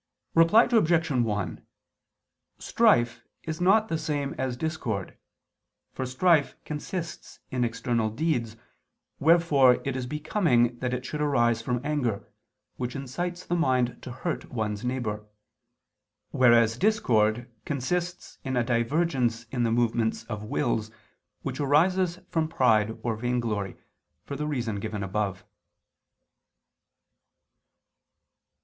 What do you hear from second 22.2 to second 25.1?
from pride or vainglory, for the reason given